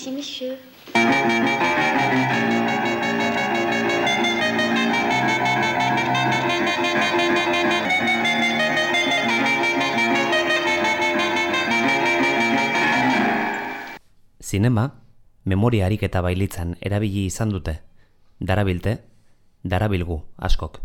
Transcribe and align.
ici, 0.00 0.10
monsieur. 0.12 0.58
Zinema, 14.40 15.02
memoria 15.44 15.86
ariketa 15.86 16.20
bailitzan 16.20 16.76
erabili 16.80 17.26
izan 17.26 17.50
dute. 17.50 17.80
Darabilte, 18.40 19.04
darabilgu, 19.62 20.24
askok. 20.38 20.80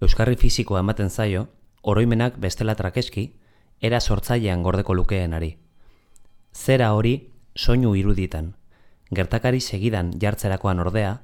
Euskarri 0.00 0.36
fisikoa 0.36 0.80
ematen 0.80 1.10
zaio, 1.10 1.48
oroimenak 1.82 2.38
bestela 2.38 2.74
trakeski, 2.74 3.34
era 3.80 4.00
sortzailean 4.00 4.62
gordeko 4.62 4.94
lukeenari. 4.94 5.56
Zera 6.54 6.92
hori, 6.94 7.29
soinu 7.56 7.94
iruditan. 7.96 8.54
Gertakari 9.14 9.60
segidan 9.60 10.12
jartzerakoan 10.22 10.78
ordea, 10.78 11.20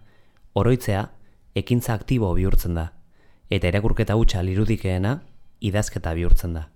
oroitzea, 0.55 1.11
ekintza 1.55 1.95
aktibo 1.95 2.33
bihurtzen 2.35 2.75
da. 2.75 2.91
Eta 3.51 3.69
irakurketa 3.71 4.17
hutsa 4.19 4.43
lirudikeena, 4.43 5.21
idazketa 5.61 6.15
bihurtzen 6.15 6.57
da. 6.59 6.67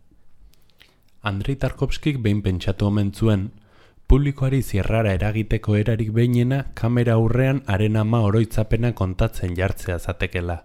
Andrei 1.23 1.57
Tarkovskik 1.57 2.21
behin 2.23 2.41
pentsatu 2.43 2.87
omen 2.87 3.11
zuen, 3.13 3.51
publikoari 4.09 4.63
zierrara 4.63 5.13
eragiteko 5.19 5.77
erarik 5.77 6.15
behinena 6.17 6.63
kamera 6.75 7.19
aurrean 7.19 7.61
haren 7.67 7.97
ama 7.97 8.23
oroitzapena 8.27 8.93
kontatzen 8.93 9.55
jartzea 9.59 9.99
zatekela. 9.99 10.65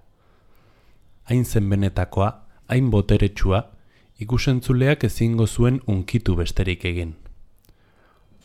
Hain 1.26 1.44
zen 1.46 1.70
benetakoa, 1.70 2.32
hain 2.70 2.90
boteretsua, 2.94 3.66
ikusentzuleak 4.22 5.04
ezingo 5.04 5.48
zuen 5.48 5.82
unkitu 5.88 6.36
besterik 6.36 6.86
egin. 6.86 7.16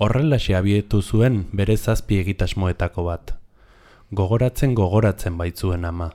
Horrela 0.01 0.39
abietu 0.59 1.03
zuen 1.03 1.47
bere 1.53 1.77
zazpi 1.77 2.19
egitasmoetako 2.23 3.05
bat. 3.05 3.35
Gogoratzen 4.11 4.75
gogoratzen 4.75 5.37
baitzuen 5.37 5.85
ama. 5.85 6.11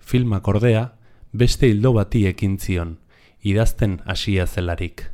Filmak 0.00 0.48
ordea, 0.48 0.92
beste 1.32 1.68
hildo 1.68 1.92
bati 1.92 2.26
ekin 2.26 2.58
zion, 2.58 2.98
idazten 3.44 4.00
hasia 4.06 4.46
zelarik 4.46 5.10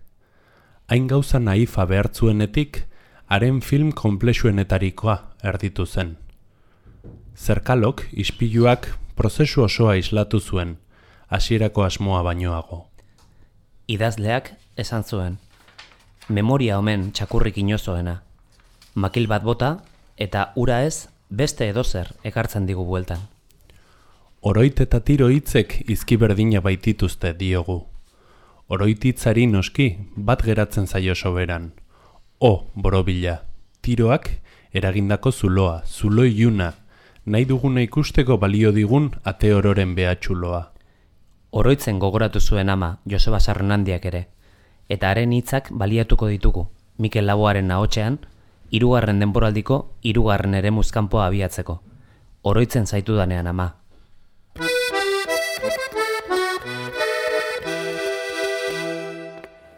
hain 0.88 1.06
gauza 1.10 1.38
naifa 1.38 1.84
behartzuenetik, 1.86 2.84
haren 3.26 3.60
film 3.60 3.92
komplexuenetarikoa 3.92 5.16
erditu 5.42 5.86
zen. 5.86 6.16
Zerkalok, 7.36 8.04
ispiluak, 8.12 8.88
prozesu 9.16 9.64
osoa 9.66 9.96
islatu 9.96 10.40
zuen, 10.40 10.76
hasierako 11.28 11.84
asmoa 11.84 12.22
bainoago. 12.22 12.86
Idazleak 13.88 14.52
esan 14.76 15.04
zuen, 15.04 15.38
memoria 16.28 16.78
omen 16.78 17.10
txakurrik 17.12 17.58
inozoena, 17.58 18.22
makil 18.94 19.26
bat 19.26 19.42
bota 19.42 19.78
eta 20.16 20.52
ura 20.56 20.82
ez 20.84 21.08
beste 21.30 21.68
edozer 21.68 22.12
ekartzen 22.24 22.66
digu 22.66 22.84
bueltan. 22.84 23.18
Oroit 24.42 24.80
eta 24.80 25.00
tiro 25.00 25.28
hitzek 25.28 25.82
izkiberdina 25.90 26.60
baitituzte 26.60 27.32
diogu 27.34 27.84
oroititzari 28.68 29.46
noski 29.46 29.92
bat 30.16 30.42
geratzen 30.42 30.86
zaio 30.86 31.14
soberan. 31.14 31.72
O, 32.40 32.66
borobila, 32.74 33.42
tiroak 33.80 34.30
eragindako 34.74 35.32
zuloa, 35.32 35.82
zulo 35.86 36.24
iuna, 36.26 36.72
nahi 37.24 37.44
duguna 37.44 37.82
ikusteko 37.86 38.38
balio 38.38 38.72
digun 38.72 39.12
ate 39.24 39.54
ororen 39.54 39.94
behatxuloa. 39.94 40.62
Oroitzen 41.50 41.98
gogoratu 41.98 42.40
zuen 42.40 42.68
ama 42.68 42.98
Joseba 43.08 43.40
Sarrenandiak 43.40 44.04
ere, 44.04 44.26
eta 44.88 45.10
haren 45.10 45.32
hitzak 45.32 45.70
baliatuko 45.70 46.28
ditugu, 46.28 46.66
Mikel 46.98 47.26
Laboaren 47.26 47.68
nahotxean, 47.68 48.18
irugarren 48.70 49.20
denboraldiko, 49.20 49.94
irugarren 50.02 50.54
ere 50.54 50.70
muzkanpoa 50.70 51.26
abiatzeko. 51.26 51.80
Oroitzen 52.46 52.86
zaitu 52.86 53.16
danean 53.16 53.46
ama, 53.46 53.74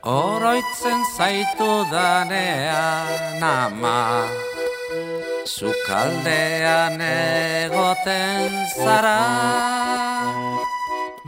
Oroitzen 0.08 1.04
zaitu 1.16 1.84
danean 1.92 3.42
ama. 3.44 4.24
Zukaldean 5.44 6.96
egoten 7.04 8.56
zara 8.72 9.20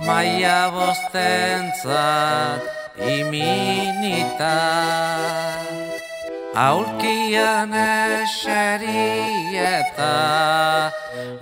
Maia 0.01 0.73
bostentzat 0.73 2.80
iminita. 3.01 4.61
Aulkian 6.55 7.73
eseri 7.73 9.57
eta 9.57 10.91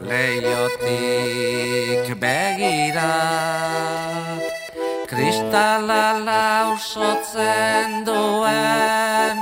leiotik 0.04 2.06
begira. 2.20 3.16
Kristala 5.08 6.20
lausotzen 6.28 8.04
duen 8.04 9.40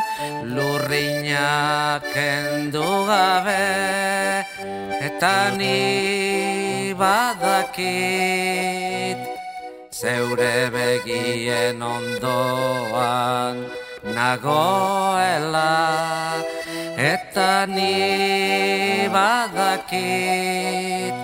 lurriñak 0.55 2.15
endu 2.15 2.87
gabe. 3.11 3.67
Eta 5.03 5.51
ni 5.59 6.95
badakit 6.95 8.57
zeure 10.01 10.57
begien 10.75 11.83
ondoan 11.83 13.57
nagoela 14.17 15.73
Eta 16.97 17.67
ni 17.77 17.95
badakit 19.15 21.17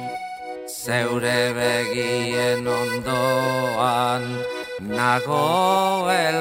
zeure 0.85 1.41
begien 1.57 2.65
ondoan 2.81 4.25
nagoela. 4.81 6.32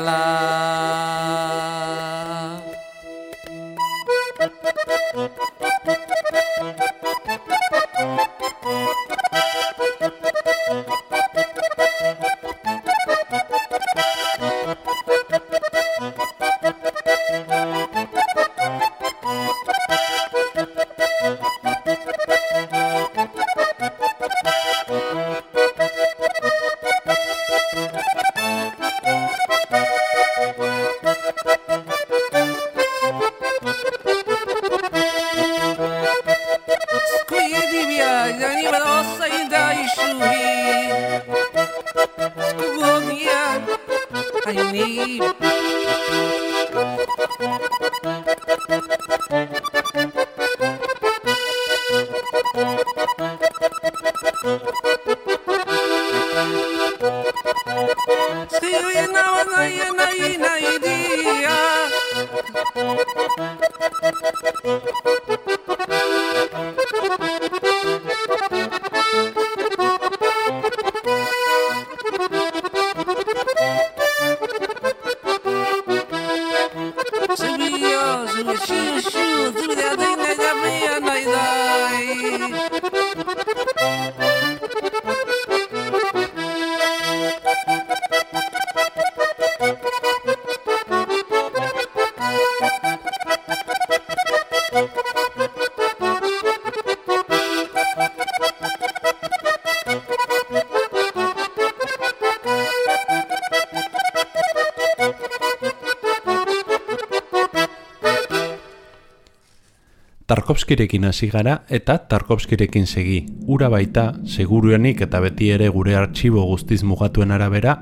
Tarkovskirekin 110.31 111.03
hasi 111.03 111.27
gara 111.27 111.57
eta 111.67 111.97
Tarkovskirekin 112.07 112.85
segi. 112.87 113.17
Ura 113.51 113.67
baita, 113.67 114.13
seguruenik 114.23 115.01
eta 115.03 115.19
beti 115.19 115.49
ere 115.51 115.67
gure 115.75 115.97
artxibo 115.99 116.45
guztiz 116.47 116.85
mugatuen 116.87 117.35
arabera, 117.35 117.73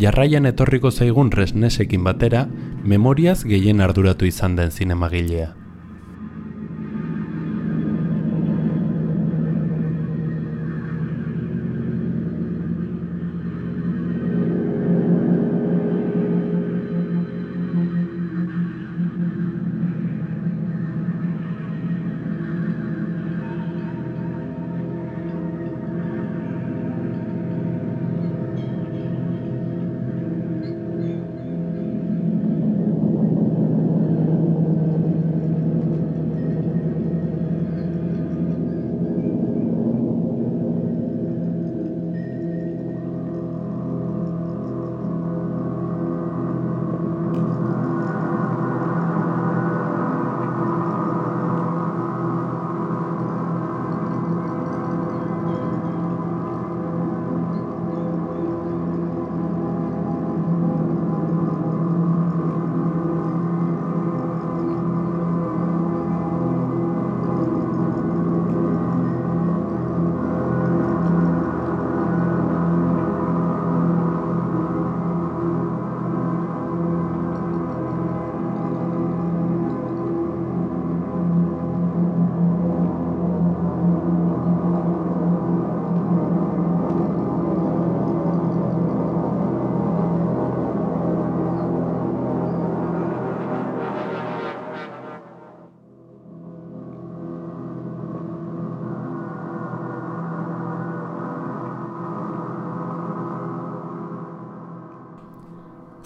jarraian 0.00 0.48
etorriko 0.48 0.90
zaigun 0.90 1.28
resnesekin 1.36 2.00
batera, 2.08 2.46
memoriaz 2.82 3.42
gehien 3.44 3.84
arduratu 3.84 4.24
izan 4.24 4.56
den 4.56 4.72
zinemagilea. 4.72 5.50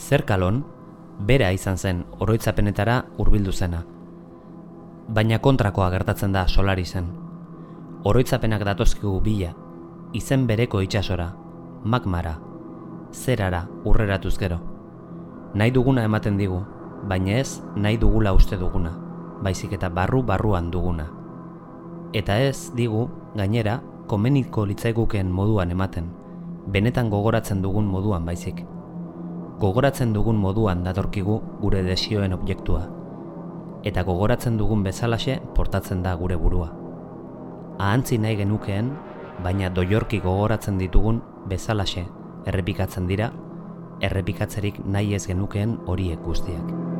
Zerkalon, 0.06 0.60
bera 1.26 1.48
izan 1.50 1.78
zen 1.82 2.04
oroitzapenetara 2.22 3.00
hurbildu 3.18 3.50
zena. 3.52 3.80
Baina 5.16 5.40
kontrakoa 5.42 5.88
gertatzen 5.90 6.36
da 6.36 6.44
solari 6.46 6.84
zen. 6.86 7.08
Oroitzapenak 8.06 8.62
datozkigu 8.68 9.16
bila, 9.24 9.48
izen 10.14 10.44
bereko 10.46 10.78
itxasora, 10.84 11.26
magmara, 11.82 12.36
zerara 13.10 13.64
urreratuz 13.82 14.36
gero. 14.38 14.60
Nahi 15.54 15.74
duguna 15.74 16.06
ematen 16.06 16.38
digu, 16.38 16.60
baina 17.10 17.40
ez 17.40 17.58
nahi 17.74 17.98
dugula 17.98 18.36
uste 18.38 18.60
duguna, 18.62 18.94
baizik 19.42 19.74
eta 19.74 19.90
barru-barruan 19.90 20.70
duguna. 20.70 21.08
Eta 22.14 22.38
ez 22.46 22.70
digu, 22.78 23.08
gainera, 23.34 23.80
komeniko 24.06 24.70
litzaiguken 24.70 25.34
moduan 25.34 25.74
ematen, 25.74 26.14
benetan 26.70 27.10
gogoratzen 27.10 27.66
dugun 27.66 27.90
moduan 27.90 28.24
baizik 28.24 28.62
gogoratzen 29.56 30.12
dugun 30.12 30.36
moduan 30.36 30.82
datorkigu 30.84 31.38
gure 31.62 31.80
desioen 31.82 32.34
objektua, 32.36 32.82
eta 33.88 34.02
gogoratzen 34.04 34.58
dugun 34.60 34.82
bezalaxe 34.84 35.38
portatzen 35.56 36.02
da 36.04 36.12
gure 36.20 36.36
burua. 36.36 36.68
Ahantzi 37.78 38.18
nahi 38.18 38.36
genukeen, 38.36 38.92
baina 39.44 39.70
doiorki 39.70 40.20
gogoratzen 40.20 40.76
ditugun 40.78 41.22
bezalaxe 41.48 42.04
errepikatzen 42.46 43.08
dira, 43.08 43.30
errepikatzerik 44.04 44.82
nahi 44.84 45.14
ez 45.16 45.24
genukeen 45.26 45.78
horiek 45.86 46.20
guztiak. 46.24 46.95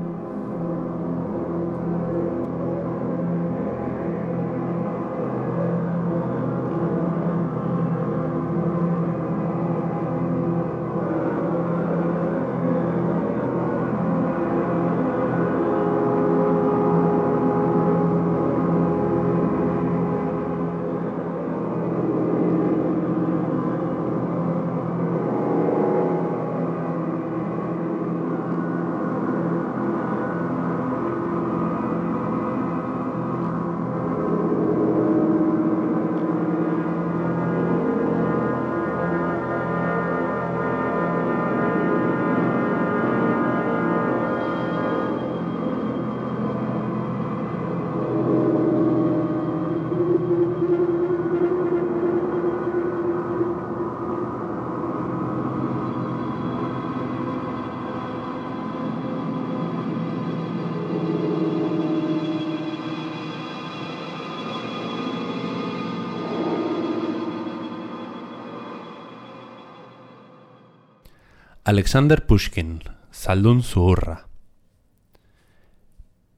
Alexander 71.68 72.24
Pushkin, 72.24 72.78
zaldun 73.10 73.60
zuhurra. 73.60 74.28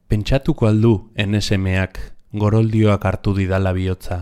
Pentsatuko 0.08 0.64
aldu 0.66 0.92
NSMak 1.20 1.98
goroldioak 2.32 3.04
hartu 3.04 3.34
didala 3.36 3.74
bihotza. 3.76 4.16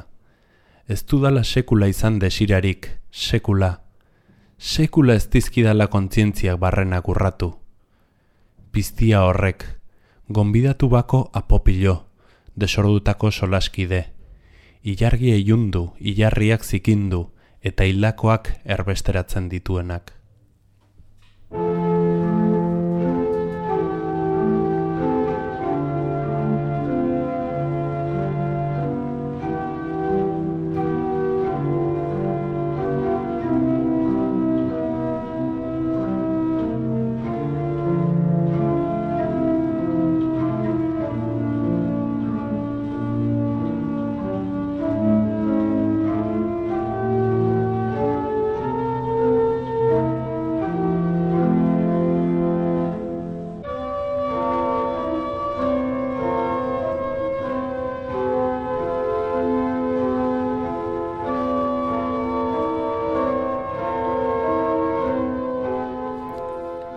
Ez 0.88 1.04
dudala 1.06 1.44
sekula 1.44 1.86
izan 1.86 2.18
desirarik, 2.18 2.88
sekula. 3.12 3.70
Sekula 4.58 5.14
ez 5.14 5.28
dizkidala 5.30 5.86
kontzientziak 5.94 6.58
barrenak 6.58 7.06
urratu. 7.14 7.52
Piztia 8.72 9.22
horrek, 9.28 9.62
gonbidatu 10.26 10.90
bako 10.90 11.30
apopilo, 11.32 11.96
desordutako 12.56 13.30
solaskide. 13.30 14.08
Ilargi 14.82 15.30
eiundu, 15.38 15.86
ilarriak 16.00 16.66
zikindu, 16.66 17.28
eta 17.62 17.86
hilakoak 17.86 18.56
erbesteratzen 18.64 19.48
dituenak. 19.48 20.16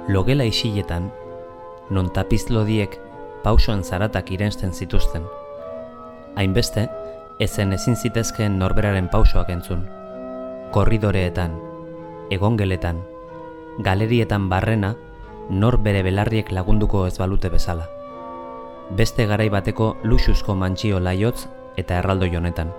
Logela 0.09 0.43
isiletan, 0.43 1.11
non 1.93 2.09
tapizlodiek 2.09 2.95
pausoan 3.43 3.83
zaratak 3.83 4.31
irensten 4.33 4.73
zituzten. 4.73 5.21
Hainbeste, 6.35 6.87
ezen 7.37 7.73
ezin 7.77 7.95
zitezkeen 7.95 8.57
norberaren 8.57 9.09
pausoak 9.13 9.51
entzun. 9.53 9.83
Korridoreetan, 10.73 11.53
egongeletan, 12.33 13.03
galerietan 13.85 14.47
barrena, 14.49 14.95
nor 15.49 15.77
bere 15.77 16.01
belarriek 16.01 16.49
lagunduko 16.57 17.05
ez 17.05 17.19
balute 17.21 17.53
bezala. 17.53 17.85
Beste 18.89 19.27
garai 19.29 19.49
bateko 19.53 19.91
luxuzko 20.03 20.55
mantxio 20.55 20.99
laiotz 20.99 21.45
eta 21.77 21.99
erraldo 22.01 22.25
jonetan. 22.25 22.73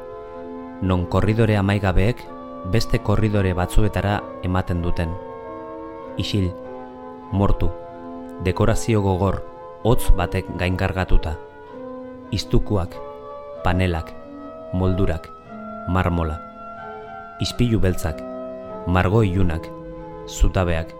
Non 0.83 1.07
korridore 1.07 1.55
amaigabeek 1.57 2.27
beste 2.75 2.99
korridore 3.07 3.55
batzuetara 3.55 4.19
ematen 4.43 4.83
duten. 4.83 5.15
Isil, 6.19 6.51
mortu, 7.33 7.71
dekorazio 8.45 9.03
gogor, 9.03 9.43
hotz 9.85 10.11
batek 10.17 10.49
gainkargatuta. 10.59 11.37
Iztukuak, 12.35 12.97
panelak, 13.65 14.13
moldurak, 14.75 15.29
marmola. 15.89 16.41
Ispilu 17.41 17.81
beltzak, 17.81 18.21
margo 18.87 19.23
ilunak, 19.23 19.67
zutabeak, 20.27 20.95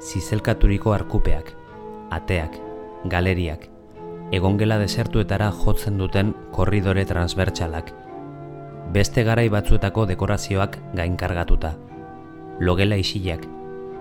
zizelkaturiko 0.00 0.92
arkupeak, 0.92 1.52
ateak, 2.10 2.56
galeriak, 3.04 3.68
egongela 4.32 4.78
desertuetara 4.78 5.52
jotzen 5.52 5.98
duten 5.98 6.34
korridore 6.52 7.04
transbertsalak, 7.04 7.92
beste 8.92 9.24
garai 9.24 9.48
batzuetako 9.52 10.06
dekorazioak 10.06 10.80
gainkargatuta, 10.96 11.76
logela 12.60 12.96
isilak, 12.96 13.46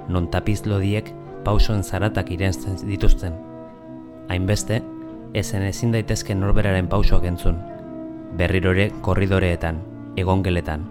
non 0.10 0.30
tapizlodiek 0.32 1.12
pausoen 1.46 1.84
zaratak 1.84 2.32
irentzen 2.34 2.78
dituzten. 2.90 3.38
Hainbeste, 4.30 4.82
ezen 5.38 5.64
ezin 5.70 5.94
daitezke 5.94 6.36
norberaren 6.36 6.90
pausoak 6.92 7.26
entzun, 7.30 7.62
berrirore 8.38 8.90
korridoreetan, 9.06 9.82
egongeletan, 10.18 10.86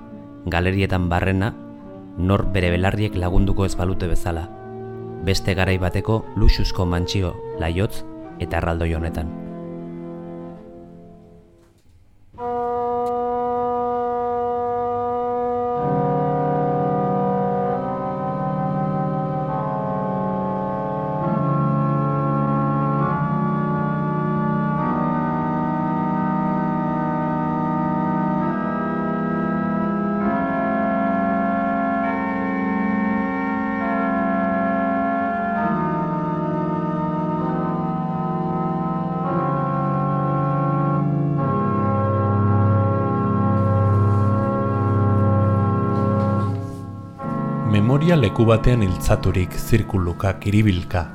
galerietan 0.46 1.08
barrena, 1.12 1.52
nor 2.18 2.46
bere 2.54 2.70
belarriek 2.75 3.16
lagunduko 3.18 3.66
ez 3.66 3.75
balute 3.76 4.08
bezala, 4.08 4.49
beste 5.25 5.54
garai 5.58 5.78
bateko 5.82 6.23
luxuzko 6.37 6.87
mantxio 6.87 7.34
laiotz 7.58 8.04
eta 8.38 8.61
arraldoi 8.61 8.94
honetan. 8.94 9.43
Memoria 48.04 48.20
leku 48.20 48.44
batean 48.44 48.82
iltzaturik 48.84 49.54
zirkuluka 49.56 50.34
kiribilka. 50.37 51.06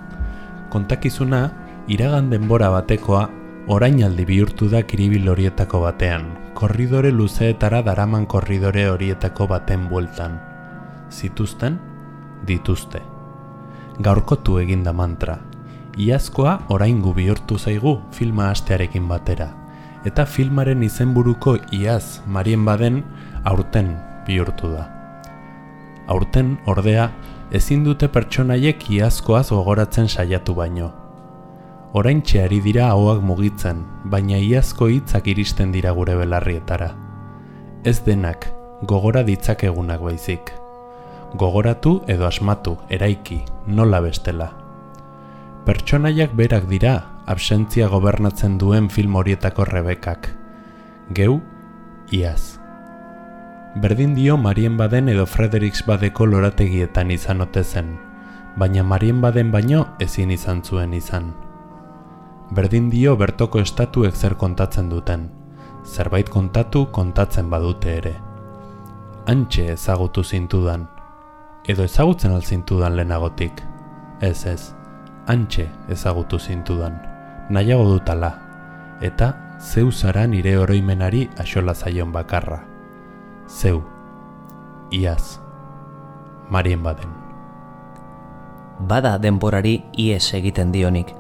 Kontakizuna, 0.74 1.52
iragan 1.86 2.32
denbora 2.32 2.72
batekoa, 2.74 3.28
orainaldi 3.70 4.26
bihurtu 4.26 4.72
da 4.72 4.82
kiribil 4.82 5.30
horietako 5.30 5.84
batean, 5.84 6.26
korridore 6.58 7.14
luzeetara 7.14 7.84
daraman 7.86 8.26
korridore 8.26 8.88
horietako 8.90 9.46
baten 9.54 9.86
bueltan. 9.86 10.42
Zituzten, 11.14 11.78
dituzte. 12.50 13.06
Gaurkotu 14.02 14.58
eginda 14.58 14.90
mantra. 14.90 15.38
Iazkoa 15.94 16.60
oraingu 16.74 17.14
bihurtu 17.14 17.62
zaigu 17.62 18.00
filma 18.10 18.50
hastearekin 18.50 19.06
batera. 19.08 19.52
Eta 20.10 20.26
filmaren 20.26 20.82
izenburuko 20.82 21.60
iaz 21.70 22.24
marien 22.26 22.66
baden 22.66 23.04
aurten 23.46 24.00
bihurtu 24.26 24.74
da. 24.74 24.99
Aurten, 26.10 26.56
ordea, 26.66 27.12
ezin 27.54 27.84
dute 27.86 28.08
pertsonaiek 28.10 28.88
iazkoaz 28.90 29.50
gogoratzen 29.54 30.10
saiatu 30.10 30.56
baino. 30.58 30.90
Oraintxe 31.94 32.44
ari 32.44 32.60
dira 32.66 32.88
ahoak 32.94 33.22
mugitzen, 33.26 33.84
baina 34.10 34.38
iazko 34.38 34.90
hitzak 34.90 35.30
iristen 35.30 35.72
dira 35.74 35.94
gure 35.98 36.16
belarrietara. 36.18 36.92
Ez 37.84 38.00
denak, 38.06 38.50
gogora 38.90 39.24
ditzakegunak 39.26 40.02
baizik. 40.02 40.54
Gogoratu 41.38 42.00
edo 42.08 42.26
asmatu, 42.26 42.78
eraiki, 42.90 43.42
nola 43.68 44.02
bestela. 44.06 44.52
Pertsonaiak 45.66 46.34
berak 46.38 46.70
dira, 46.70 46.96
absentzia 47.30 47.90
gobernatzen 47.90 48.58
duen 48.58 48.90
film 48.90 49.16
horietako 49.16 49.66
rebekak. 49.70 50.32
Geu, 51.14 51.42
iaz. 52.14 52.59
Berdin 53.80 54.14
dio 54.14 54.36
Marien 54.36 54.76
Baden 54.76 55.08
edo 55.08 55.26
Frederiks 55.26 55.86
Badeko 55.88 56.26
lorategietan 56.28 57.12
izan 57.16 57.40
ote 57.40 57.62
zen, 57.64 57.94
baina 58.60 58.84
Marien 58.84 59.22
Baden 59.24 59.54
baino 59.54 59.86
ezin 60.04 60.34
izan 60.36 60.60
zuen 60.68 60.92
izan. 60.98 61.30
Berdin 62.52 62.90
dio 62.92 63.14
bertoko 63.16 63.62
estatuek 63.64 64.18
zer 64.20 64.34
kontatzen 64.36 64.90
duten, 64.92 65.30
zerbait 65.86 66.28
kontatu 66.28 66.90
kontatzen 66.92 67.48
badute 67.50 67.94
ere. 68.02 68.14
Antxe 69.32 69.70
ezagutu 69.78 70.26
zintudan, 70.28 70.84
edo 71.64 71.86
ezagutzen 71.88 72.36
alzintudan 72.36 72.98
lehenagotik. 73.00 73.62
Ez 74.20 74.44
ez, 74.46 74.74
antxe 75.28 75.70
ezagutu 75.88 76.40
zintudan, 76.40 77.00
nahiago 77.50 77.88
dutala, 77.94 78.34
eta 79.00 79.32
zeu 79.62 79.88
zara 79.94 80.28
nire 80.28 80.58
oroimenari 80.58 81.30
axola 81.38 81.78
zaion 81.78 82.12
bakarra 82.12 82.69
zeu, 83.50 83.82
iaz, 84.92 85.40
marien 86.50 86.84
baden. 86.84 87.10
Bada 88.80 89.18
denborari 89.18 89.84
ies 89.98 90.34
egiten 90.38 90.72
dionik, 90.72 91.16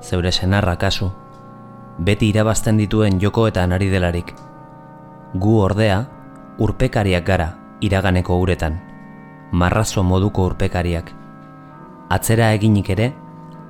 zeure 0.00 0.32
senarra 0.32 0.76
kasu, 0.80 1.10
beti 1.98 2.30
irabazten 2.32 2.78
dituen 2.80 3.20
joko 3.20 3.46
eta 3.46 3.66
nari 3.66 3.90
delarik. 3.92 4.32
Gu 5.34 5.56
ordea, 5.60 6.06
urpekariak 6.58 7.26
gara 7.26 7.48
iraganeko 7.80 8.38
uretan, 8.40 8.80
marrazo 9.52 10.02
moduko 10.02 10.46
urpekariak. 10.48 11.12
Atzera 12.08 12.52
eginik 12.56 12.88
ere, 12.90 13.12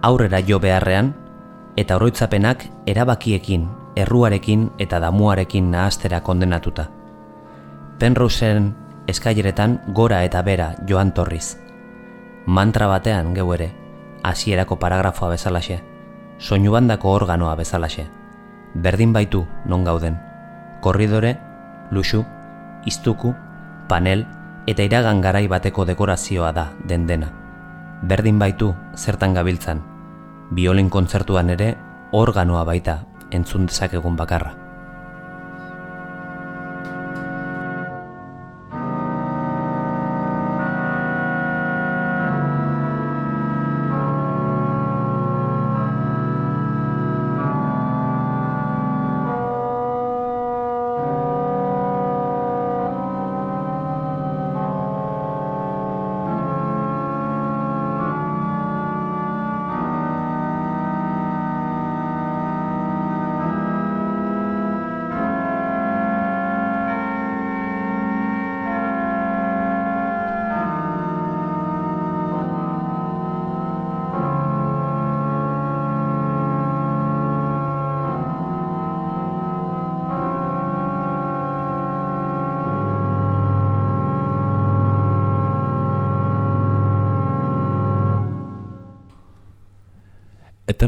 aurrera 0.02 0.38
jo 0.46 0.60
beharrean, 0.62 1.12
eta 1.76 1.98
oroitzapenak 1.98 2.64
erabakiekin, 2.86 3.66
erruarekin 3.96 4.70
eta 4.78 5.02
damuarekin 5.02 5.70
nahastera 5.74 6.22
kondenatuta. 6.22 6.97
Penroseen 7.98 8.76
eskaileretan 9.10 9.80
gora 9.90 10.20
eta 10.22 10.42
bera 10.46 10.68
joan 10.86 11.10
torriz. 11.10 11.58
Mantra 12.46 12.86
batean 12.86 13.32
geu 13.34 13.48
ere, 13.56 13.72
hasierako 14.22 14.76
paragrafoa 14.78 15.32
bezalaxe, 15.32 15.80
soinu 16.38 16.72
bandako 16.76 17.10
organoa 17.16 17.56
bezalaxe. 17.58 18.06
Berdin 18.74 19.12
baitu 19.12 19.46
non 19.66 19.82
gauden. 19.82 20.20
Korridore, 20.80 21.40
luxu, 21.90 22.22
iztuku, 22.86 23.34
panel 23.88 24.26
eta 24.70 24.86
iragan 24.86 25.20
garai 25.20 25.48
bateko 25.48 25.84
dekorazioa 25.84 26.52
da 26.52 26.68
den 26.86 27.08
dena. 27.10 27.32
Berdin 28.02 28.38
baitu 28.38 28.76
zertan 28.94 29.34
gabiltzan. 29.34 29.82
Biolin 30.54 30.88
kontzertuan 30.88 31.50
ere 31.50 31.74
organoa 32.12 32.62
baita 32.64 33.00
entzun 33.32 33.66
dezakegun 33.66 34.14
bakarra. 34.16 34.67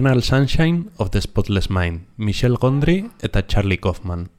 Eternal 0.01 0.23
Sunshine 0.23 0.91
of 0.97 1.11
the 1.11 1.21
Spotless 1.21 1.69
Mind, 1.69 2.07
Michel 2.17 2.57
Gondry 2.57 3.11
eta 3.21 3.43
Charlie 3.47 3.77
Kaufman. 3.77 4.31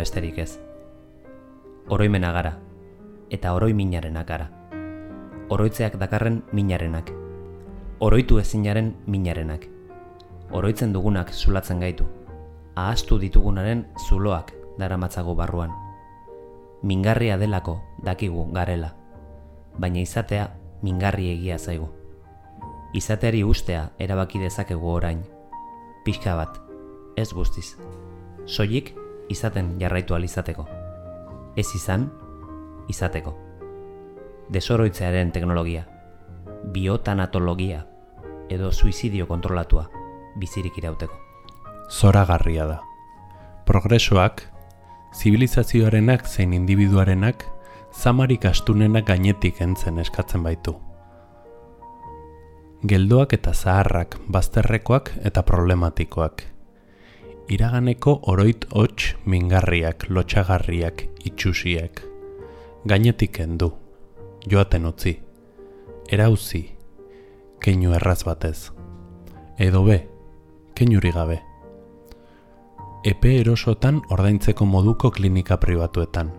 Besterik 0.00 0.38
ez. 0.40 0.56
Oroimena 1.88 2.32
gara. 2.32 2.54
Eta 3.30 3.52
oroi 3.54 3.72
minarenak 3.76 4.26
gara. 4.26 4.48
Oroitzeak 5.50 5.98
dakarren 6.00 6.40
minarenak. 6.56 7.10
Oroitu 8.00 8.38
ezinaren 8.40 8.94
minarenak. 9.06 9.66
Oroitzen 10.50 10.94
dugunak 10.94 11.32
zulatzen 11.34 11.82
gaitu. 11.84 12.06
Ahaztu 12.74 13.18
ditugunaren 13.20 13.84
zuloak 14.08 14.54
daramatzago 14.78 15.34
barruan. 15.36 15.74
Mingarria 16.82 17.36
delako 17.38 17.76
dakigu 18.06 18.46
garela. 18.54 18.94
Baina 19.78 20.00
izatea 20.00 20.48
mingarri 20.82 21.28
egia 21.34 21.58
zaigu. 21.58 21.90
Izateari 22.96 23.44
ustea 23.44 23.90
erabaki 23.98 24.40
dezakegu 24.42 24.88
orain. 24.88 25.20
Pixka 26.06 26.34
bat, 26.38 26.56
ez 27.16 27.28
guztiz. 27.36 27.76
Soilik 28.46 28.94
izaten 29.30 29.76
jarraitu 29.80 30.14
alizateko. 30.14 30.66
Ez 31.56 31.68
izan, 31.74 32.10
izateko. 32.88 33.36
Desoroitzearen 34.52 35.32
teknologia, 35.32 35.86
biotanatologia 36.74 37.84
edo 38.50 38.72
suizidio 38.72 39.26
kontrolatua 39.30 39.86
bizirik 40.36 40.78
irauteko. 40.78 41.14
Zoragarria 41.90 42.66
da. 42.66 42.80
Progresoak, 43.66 44.42
zibilizazioarenak 45.14 46.26
zein 46.26 46.52
individuarenak, 46.54 47.44
zamarik 47.94 48.46
astunenak 48.46 49.06
gainetik 49.06 49.60
entzen 49.60 49.98
eskatzen 49.98 50.42
baitu. 50.42 50.76
Geldoak 52.86 53.34
eta 53.36 53.52
zaharrak, 53.52 54.16
bazterrekoak 54.32 55.12
eta 55.24 55.42
problematikoak. 55.42 56.46
Iraganeko 57.50 58.12
oroit 58.30 58.62
hots 58.70 59.16
mingarriak, 59.26 60.04
lotxagarriak, 60.08 61.02
itxusiak. 61.26 62.04
Gainetik 62.86 63.32
kendu, 63.40 63.72
joaten 64.46 64.86
utzi, 64.86 65.16
erauzi, 66.14 66.60
keinu 67.58 67.96
erraz 67.98 68.20
batez. 68.22 68.70
Edo 69.58 69.82
be, 69.82 69.96
keinuri 70.78 71.10
gabe. 71.10 71.40
Epe 73.02 73.34
erosotan 73.40 73.98
ordaintzeko 74.14 74.64
moduko 74.64 75.10
klinika 75.10 75.58
pribatuetan. 75.58 76.30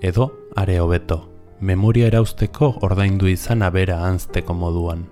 Edo, 0.00 0.30
are 0.56 0.78
hobeto, 0.80 1.20
memoria 1.60 2.08
erauzteko 2.08 2.78
ordaindu 2.88 3.28
izan 3.28 3.60
abera 3.60 4.00
anzteko 4.08 4.56
moduan. 4.56 5.04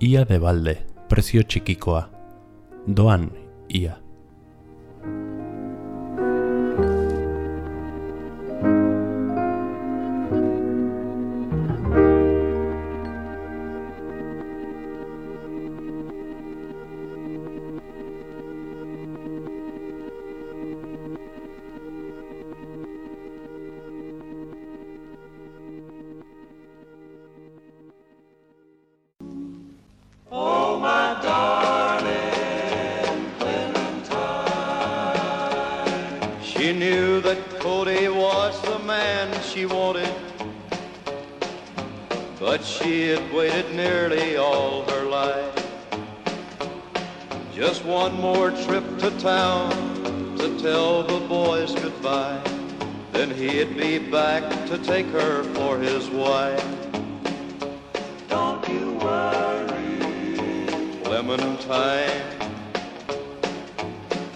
Ia 0.00 0.24
de 0.24 0.40
balde, 0.40 0.78
prezio 1.12 1.44
txikikoa. 1.44 2.06
Doan, 2.86 3.28
ia. 3.68 4.05
Just 47.56 47.86
one 47.86 48.20
more 48.20 48.50
trip 48.50 48.84
to 48.98 49.10
town 49.12 49.70
to 50.36 50.60
tell 50.60 51.02
the 51.02 51.26
boys 51.26 51.74
goodbye. 51.74 52.38
Then 53.12 53.30
he'd 53.30 53.78
be 53.78 53.98
back 53.98 54.42
to 54.66 54.76
take 54.76 55.06
her 55.06 55.42
for 55.54 55.78
his 55.78 56.10
wife. 56.10 56.62
Don't 58.28 58.68
you 58.68 58.92
worry, 58.96 60.36
Clementine. 61.02 62.24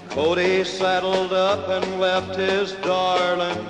Cody 0.08 0.64
saddled 0.64 1.34
up 1.34 1.68
and 1.68 2.00
left 2.00 2.36
his 2.36 2.72
darling, 2.76 3.66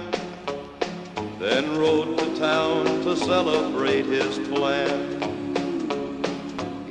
then 1.40 1.76
rode 1.76 2.16
to 2.20 2.38
town 2.38 2.84
to 3.02 3.16
celebrate 3.16 4.06
his 4.06 4.38
plan. 4.48 5.09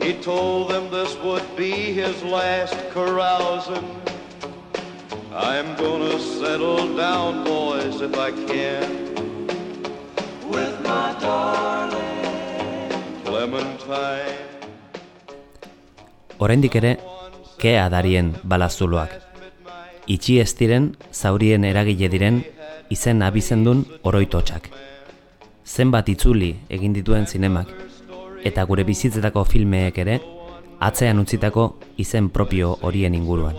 He 0.10 0.16
told 0.16 0.72
them 0.72 0.90
this 0.90 1.16
would 1.24 1.46
be 1.56 1.94
his 1.94 2.24
last 2.24 2.74
carousing. 2.92 3.86
I'm 5.32 5.76
gonna 5.78 6.18
settle 6.18 6.96
down, 6.98 7.44
boys, 7.44 8.02
if 8.02 8.18
I 8.18 8.32
can. 8.32 8.90
With 10.50 10.74
my 10.82 11.14
darling, 11.22 12.90
Clementine. 13.24 14.34
Oraindik 16.40 16.80
ere, 16.82 16.98
kea 17.62 17.86
darien 17.94 18.34
balazuloak. 18.42 19.14
Itxi 20.08 20.40
ez 20.42 20.56
diren, 20.58 20.96
zaurien 21.14 21.70
eragile 21.70 22.10
diren, 22.10 22.42
izen 22.90 23.22
abizendun 23.22 23.86
oroitotxak. 24.02 24.72
Zenbat 25.70 26.10
itzuli 26.10 26.56
egin 26.68 26.98
dituen 26.98 27.30
zinemak, 27.30 27.70
eta 28.44 28.64
gure 28.64 28.84
bizitzetako 28.84 29.44
filmeek 29.44 29.98
ere, 29.98 30.20
atzean 30.80 31.20
utzitako 31.20 31.76
izen 31.98 32.30
propio 32.30 32.78
horien 32.82 33.16
inguruan. 33.16 33.58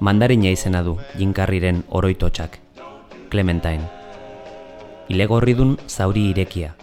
Mandarina 0.00 0.50
izena 0.50 0.82
du 0.82 0.98
jinkarriren 1.18 1.84
oroitotxak, 1.88 2.58
Clementine. 3.30 3.88
Ilegorridun 5.08 5.76
zauri 5.88 6.28
irekia. 6.30 6.74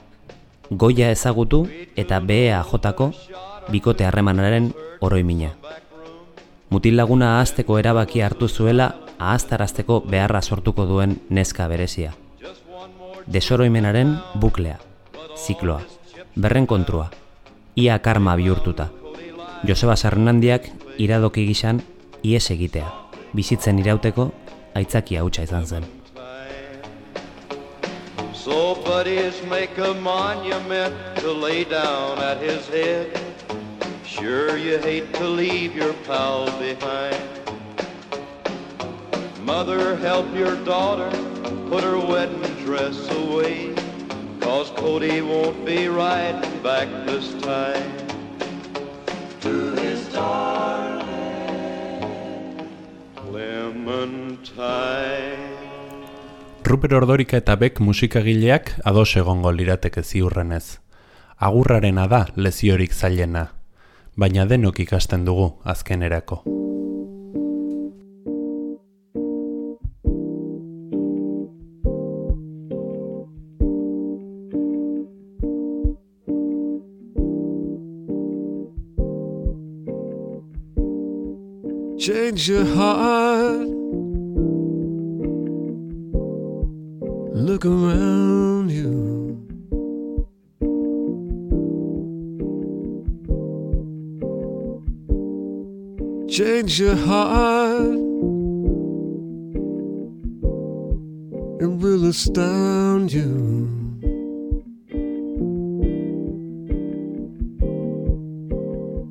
Goia 0.71 1.11
ezagutu 1.11 1.65
eta 1.95 2.19
behea 2.19 2.63
jotako 2.71 3.11
bikote 3.71 4.05
harremanaren 4.05 4.71
oroimina. 5.01 5.51
Mutil 6.69 6.95
laguna 6.95 7.37
ahazteko 7.37 7.77
erabaki 7.79 8.21
hartu 8.21 8.47
zuela 8.47 8.93
ahaztarazteko 9.19 10.01
beharra 10.07 10.41
sortuko 10.41 10.85
duen 10.85 11.17
neska 11.29 11.67
berezia. 11.67 12.13
Desoroimenaren 13.27 14.15
buklea, 14.39 14.77
zikloa, 15.35 15.81
berren 16.35 16.67
kontrua, 16.67 17.09
ia 17.75 17.99
karma 17.99 18.35
bihurtuta. 18.35 18.89
Joseba 19.67 19.95
Sarnandiak 19.95 20.69
iradoki 20.97 21.45
gisan 21.45 21.81
ies 22.23 22.49
egitea, 22.51 22.87
bizitzen 23.33 23.79
irauteko 23.79 24.31
aitzaki 24.75 25.17
hautsa 25.19 25.43
izan 25.43 25.65
zen. 25.65 25.85
So 28.33 28.75
buddies 28.83 29.41
make 29.49 29.77
a 29.77 29.93
monument 29.93 30.95
to 31.17 31.31
lay 31.31 31.63
down 31.63 32.17
at 32.17 32.41
his 32.41 32.67
head. 32.67 33.19
Sure 34.03 34.57
you 34.57 34.79
hate 34.79 35.13
to 35.13 35.27
leave 35.27 35.75
your 35.75 35.93
pal 36.07 36.45
behind. 36.57 37.21
Mother, 39.45 39.95
help 39.97 40.33
your 40.35 40.55
daughter 40.65 41.09
put 41.69 41.83
her 41.83 41.99
wedding 41.99 42.41
dress 42.65 42.97
away. 43.11 43.70
Cause 44.51 44.73
Cody 44.75 45.21
won't 45.21 45.65
be 45.65 45.87
riding 45.87 46.59
back 46.61 46.89
this 47.05 47.31
time 47.39 47.87
To 49.39 49.71
his 49.79 50.11
darling 50.11 51.07
Clementine 53.15 54.51
Ruper 56.67 56.93
Ordorika 56.99 57.39
eta 57.39 57.55
Bek 57.55 57.79
musikagileak 57.79 58.73
ados 58.83 59.15
egongo 59.15 59.53
lirateke 59.55 60.03
ziurrenez. 60.03 60.79
Agurrarena 61.37 62.07
da 62.11 62.25
leziorik 62.35 62.91
zailena, 62.91 63.53
baina 64.15 64.45
denok 64.45 64.83
ikasten 64.83 65.23
dugu 65.27 65.53
azkenerako. 65.63 66.60
change 82.31 82.47
your 82.47 82.65
heart. 82.65 83.67
Look 87.33 87.65
around 87.65 88.71
you. 88.71 89.37
Change 96.29 96.79
your 96.79 96.95
heart. 96.95 97.99
It 101.59 101.67
will 101.67 102.05
astound 102.05 103.11
you. 103.11 103.67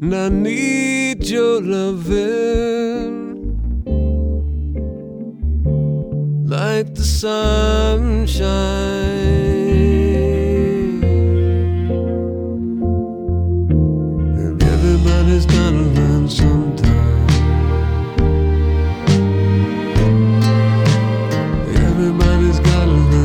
And 0.00 0.14
I 0.14 0.28
need 0.30 1.09
need 1.20 1.30
your 1.30 1.60
loving 1.60 2.16
like 6.46 6.94
the 6.94 7.02
sunshine. 7.02 8.48
Everybody's 14.60 15.46
gotta 15.46 15.76
learn 15.96 16.28
sometime. 16.28 17.28
Everybody's 21.74 22.60
gotta 22.60 22.92
learn. 22.92 23.20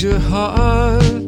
your 0.00 0.18
heart 0.18 1.21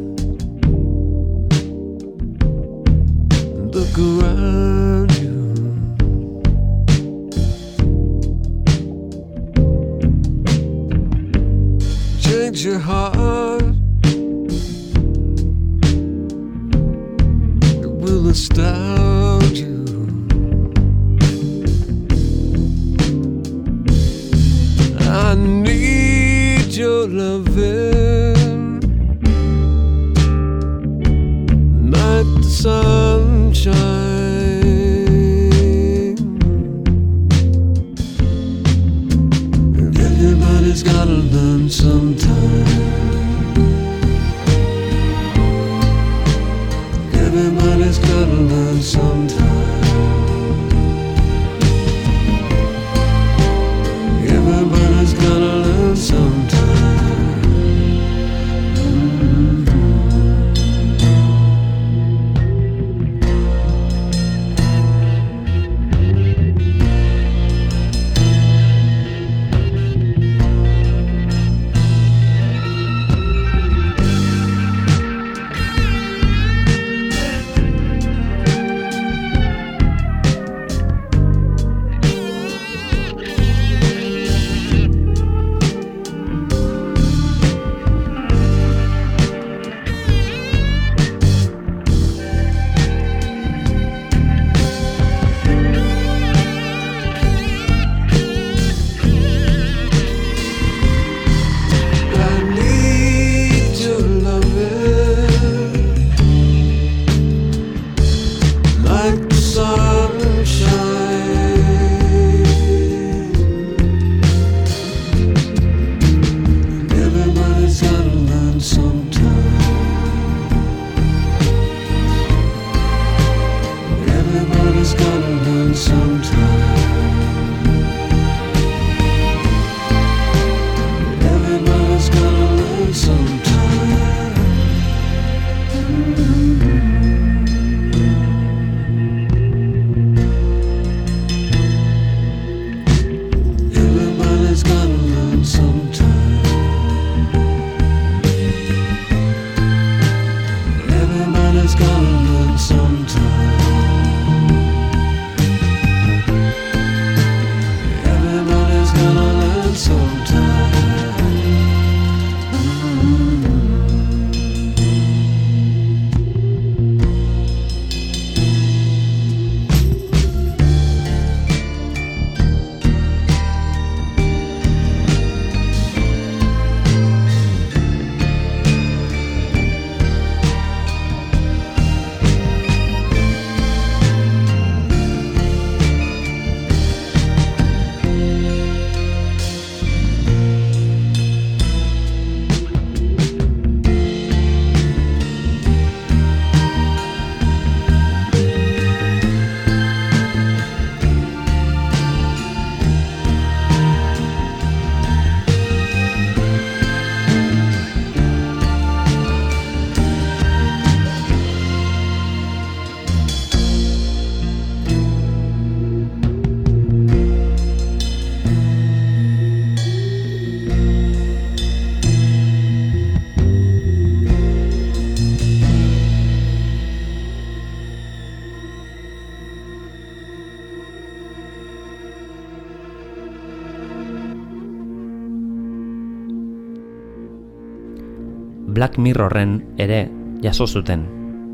Black 238.85 238.99
Mirrorren 238.99 239.65
ere 239.81 240.11
jaso 240.43 240.67
zuten, 240.67 241.07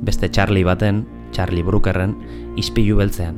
beste 0.04 0.30
Charlie 0.30 0.66
baten, 0.66 1.06
Charlie 1.32 1.64
Brookerren, 1.64 2.18
ispilu 2.60 2.98
beltzean. 2.98 3.38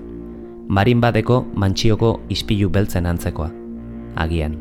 Marin 0.67 0.97
badeko 0.97 1.43
mantxioko 1.53 2.15
ispilu 2.33 2.71
beltzen 2.73 3.05
antzekoa. 3.05 3.51
Agian, 4.17 4.57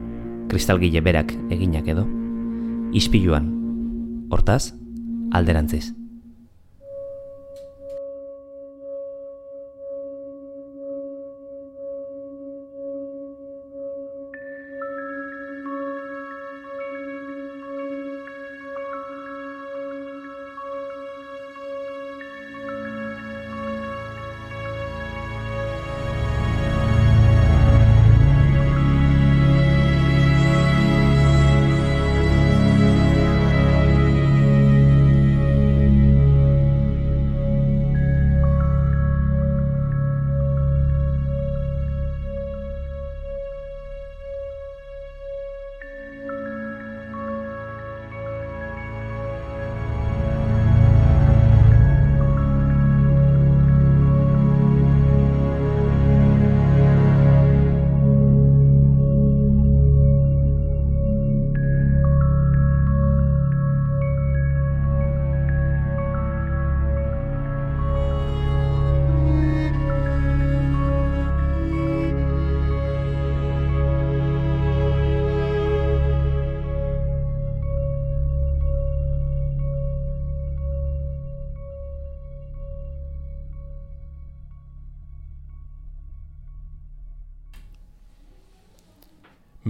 kristalgile 0.52 1.00
berak 1.00 1.32
eginak 1.48 1.88
edo. 1.88 2.04
Ispiluan. 2.92 3.48
Hortaz, 4.28 4.74
alderantziz. 5.32 5.94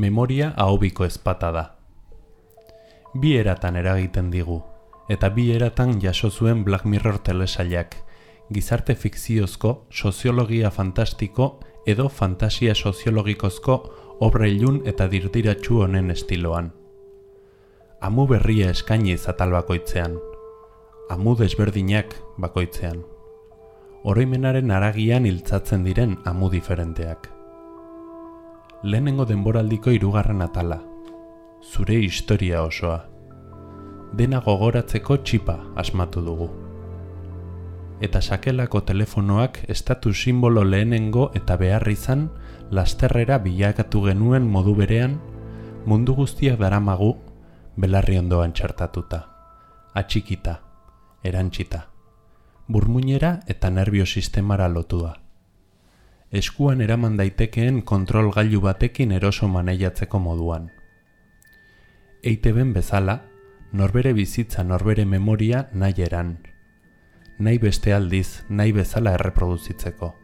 Memoria 0.02 0.52
ahobiko 0.56 1.04
ezpata 1.04 1.52
da. 1.54 1.62
Bi 3.14 3.36
eratan 3.38 3.76
eragiten 3.78 4.32
digu, 4.32 4.56
eta 5.14 5.28
bi 5.30 5.44
eratan 5.54 6.00
jaso 6.02 6.30
zuen 6.30 6.64
Black 6.66 6.88
Mirror 6.90 7.20
telesailak, 7.22 7.94
gizarte 8.50 8.96
fikziozko, 8.98 9.86
soziologia 9.90 10.72
fantastiko 10.74 11.46
edo 11.86 12.08
fantasia 12.08 12.74
soziologikozko 12.74 13.76
obra 14.26 14.48
ilun 14.50 14.80
eta 14.92 15.06
dirdiratxu 15.12 15.78
honen 15.84 16.10
estiloan. 16.10 16.72
Amu 18.00 18.24
berria 18.26 18.72
eskainiz 18.74 19.28
atal 19.30 19.54
bakoitzean, 19.54 20.16
amu 21.14 21.36
desberdinak 21.38 22.18
bakoitzean. 22.42 23.04
Oroimenaren 24.02 24.74
aragian 24.74 25.30
hiltzatzen 25.30 25.86
diren 25.86 26.18
amu 26.26 26.50
diferenteak 26.50 27.30
lehenengo 28.82 29.24
denboraldiko 29.24 29.90
hirugarren 29.90 30.42
atala. 30.42 30.82
Zure 31.62 31.94
historia 32.02 32.62
osoa. 32.62 33.04
Dena 34.12 34.40
gogoratzeko 34.42 35.16
txipa 35.22 35.54
asmatu 35.78 36.22
dugu. 36.26 36.48
Eta 38.02 38.20
sakelako 38.20 38.80
telefonoak 38.82 39.62
estatu 39.70 40.12
simbolo 40.12 40.64
lehenengo 40.64 41.30
eta 41.38 41.56
behar 41.56 41.86
izan 41.88 42.28
lasterrera 42.70 43.38
bilakatu 43.38 44.02
genuen 44.08 44.50
modu 44.50 44.74
berean 44.74 45.20
mundu 45.86 46.18
guztiak 46.18 46.58
daramagu 46.58 47.14
belarri 47.76 48.18
ondoan 48.18 48.52
txartatuta. 48.52 49.28
Atxikita, 49.94 50.58
erantxita, 51.22 51.86
burmuinera 52.66 53.38
eta 53.46 53.70
nerviosistemara 53.70 54.68
lotua 54.68 55.21
eskuan 56.32 56.80
eraman 56.80 57.16
daitekeen 57.16 57.82
kontrol 57.82 58.30
gailu 58.32 58.60
batekin 58.64 59.12
eroso 59.12 59.48
maneiatzeko 59.48 60.18
moduan. 60.18 60.70
Eiteben 62.22 62.72
bezala, 62.72 63.24
norbere 63.72 64.12
bizitza 64.16 64.64
norbere 64.64 65.04
memoria 65.04 65.68
nahi 65.72 66.02
eran. 66.02 66.38
Nahi 67.38 67.58
beste 67.58 67.92
aldiz, 67.92 68.44
nahi 68.48 68.72
bezala 68.72 69.12
erreproduzitzeko. 69.18 70.14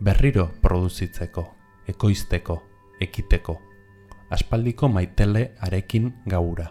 Berriro 0.00 0.52
produzitzeko, 0.62 1.44
ekoizteko, 1.88 2.62
ekiteko. 3.00 3.58
Aspaldiko 4.30 4.88
maitele 4.88 5.52
arekin 5.58 6.12
gaura. 6.26 6.70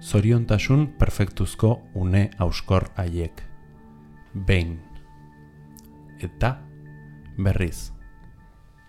Zoriontasun 0.00 0.86
perfektuzko 0.98 1.82
une 1.94 2.30
auskor 2.38 2.90
haiek. 2.96 3.42
Behin. 4.34 4.78
Eta 6.20 6.69
berriz. 7.36 7.92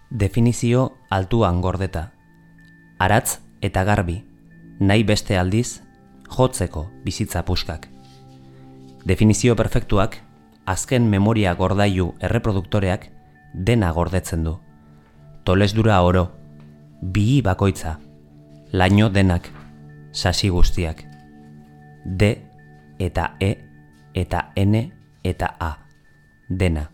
Definizio 0.09 0.97
altuan 1.09 1.61
gordeta. 1.61 2.11
Aratz 2.99 3.39
eta 3.61 3.83
garbi, 3.83 4.23
nahi 4.79 5.03
beste 5.03 5.37
aldiz, 5.37 5.81
jotzeko 6.29 6.89
bizitza 7.05 7.45
puskak. 7.45 7.87
Definizio 9.05 9.55
perfektuak, 9.55 10.17
azken 10.65 11.09
memoria 11.09 11.53
gordailu 11.55 12.13
erreproduktoreak 12.19 13.09
dena 13.53 13.91
gordetzen 13.91 14.43
du. 14.43 14.57
Tolesdura 15.43 16.01
oro, 16.01 16.29
bihi 17.01 17.41
bakoitza, 17.41 17.97
laino 18.71 19.09
denak, 19.09 19.49
sasi 20.11 20.49
guztiak. 20.49 21.05
D 22.05 22.35
eta 22.99 23.35
E 23.39 23.55
eta 24.13 24.51
N 24.55 24.91
eta 25.23 25.55
A. 25.59 25.77
Dena 26.49 26.89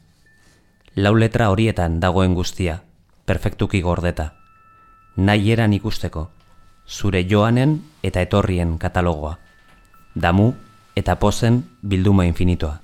lau 0.98 1.14
letra 1.14 1.52
horietan 1.54 2.00
dagoen 2.02 2.34
guztia, 2.34 2.82
perfektuki 3.30 3.84
gordeta. 3.86 4.32
Nahi 5.16 5.52
eran 5.54 5.74
ikusteko, 5.78 6.24
zure 6.90 7.22
joanen 7.30 7.84
eta 8.02 8.22
etorrien 8.26 8.80
katalogoa. 8.82 9.38
Damu 10.16 10.56
eta 10.96 11.20
pozen 11.22 11.66
bilduma 11.84 12.26
infinitoa. 12.26 12.80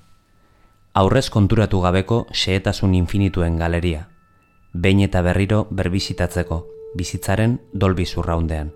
Aurrez 0.93 1.31
konturatu 1.33 1.79
gabeko 1.81 2.27
xeetasun 2.29 2.93
infinituen 2.93 3.57
galeria. 3.57 4.09
Behin 4.73 5.01
eta 5.01 5.23
berriro 5.25 5.65
berbizitatzeko, 5.71 6.59
bizitzaren 6.93 7.55
dolbi 7.73 8.05
zurraundean. 8.05 8.69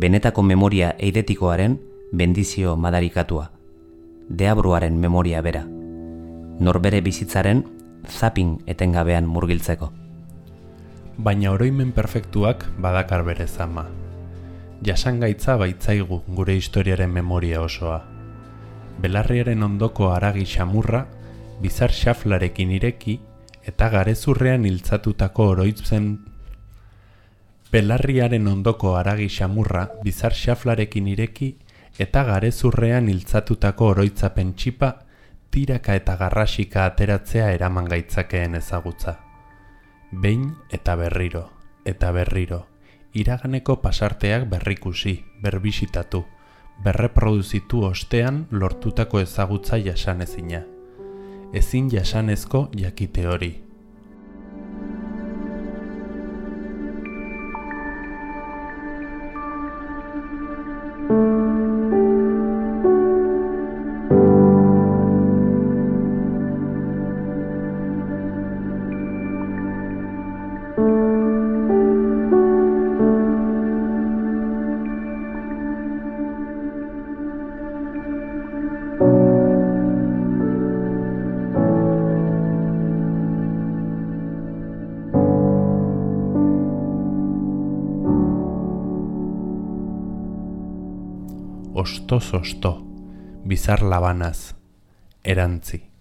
Benetako 0.00 0.42
memoria 0.42 0.96
eidetikoaren 0.98 1.78
bendizio 2.10 2.74
madarikatua. 2.76 3.52
Deabruaren 4.28 4.98
memoria 4.98 5.42
bera. 5.42 5.62
Norbere 6.58 7.00
bizitzaren 7.00 7.81
zapping 8.08 8.62
etengabean 8.66 9.26
murgiltzeko. 9.26 9.92
Baina 11.18 11.52
oroimen 11.52 11.92
perfektuak 11.92 12.66
badakar 12.78 13.24
bere 13.24 13.46
zama. 13.46 13.86
Jasangaitza 14.82 15.56
baitzaigu 15.56 16.22
gure 16.26 16.56
historiaren 16.56 17.10
memoria 17.10 17.60
osoa. 17.62 18.02
Belarriaren 19.02 19.62
ondoko 19.62 20.10
aragi 20.12 20.44
xamurra, 20.46 21.06
bizar 21.62 21.92
xaflarekin 21.92 22.70
ireki 22.70 23.20
eta 23.66 23.88
garezurrean 23.88 24.66
hiltzatutako 24.66 25.48
oroitzen 25.54 26.12
Belarriaren 27.72 28.48
ondoko 28.50 28.96
aragi 28.98 29.30
xamurra, 29.32 29.86
bizar 30.04 30.34
xaflarekin 30.36 31.06
ireki 31.08 31.54
eta 32.04 32.24
garezurrean 32.28 33.08
hiltzatutako 33.08 33.86
oroitzapen 33.94 34.50
txipa 34.52 34.90
tiraka 35.52 35.94
eta 35.94 36.16
garrasika 36.16 36.86
ateratzea 36.88 37.50
eraman 37.52 37.84
gaitzakeen 37.84 38.54
ezagutza. 38.56 39.18
Behin 40.12 40.46
eta 40.72 40.96
berriro, 40.96 41.50
eta 41.84 42.12
berriro, 42.12 42.66
iraganeko 43.12 43.76
pasarteak 43.82 44.48
berrikusi, 44.48 45.18
berbisitatu, 45.42 46.24
berreproduzitu 46.84 47.84
ostean 47.84 48.46
lortutako 48.50 49.20
ezagutza 49.20 49.76
jasanezina. 49.76 50.62
Ezin 51.52 51.90
jasanezko 51.92 52.70
jakite 52.76 53.26
hori. 53.26 53.61
Ostoz-osto, 92.02 92.82
bizar 93.44 93.82
labanaz, 93.82 94.54
erantzi. 95.24 95.91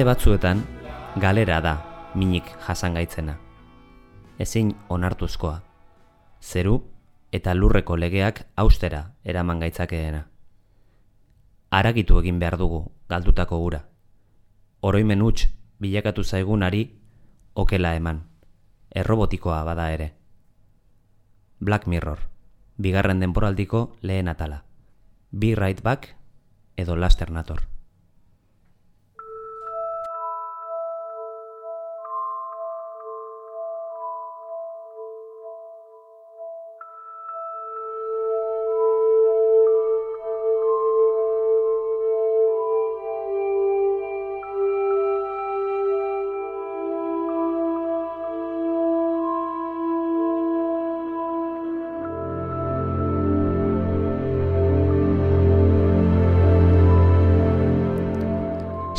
Beste 0.00 0.08
batzuetan, 0.08 0.60
galera 1.20 1.60
da 1.60 1.74
minik 2.14 2.46
jasangaitzena. 2.64 3.34
Ezin 4.40 4.70
onartuzkoa. 4.88 5.58
Zeru 6.40 6.78
eta 7.36 7.52
lurreko 7.54 7.98
legeak 8.00 8.46
austera 8.56 9.02
eraman 9.24 9.60
gaitzakeena. 9.60 10.22
Aragitu 11.70 12.16
egin 12.22 12.38
behar 12.40 12.56
dugu 12.56 12.78
galdutako 13.12 13.58
ura. 13.60 13.82
Oroimen 14.80 15.20
huts 15.20 15.50
bilakatu 15.78 16.24
zaigunari 16.24 16.80
okela 17.54 17.92
eman. 17.94 18.22
Errobotikoa 18.94 19.58
bada 19.68 19.90
ere. 19.92 20.14
Black 21.60 21.86
Mirror, 21.86 22.24
bigarren 22.78 23.20
denporaldiko 23.20 23.98
lehen 24.00 24.32
atala. 24.32 24.62
Be 25.30 25.52
Right 25.54 25.82
Back 25.82 26.16
edo 26.76 26.96
Laster 26.96 27.30
Nator. 27.30 27.69